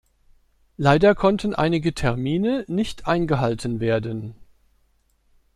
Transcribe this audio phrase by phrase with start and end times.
[0.77, 4.33] Leider konnten einige Termine nicht eingehalten werden.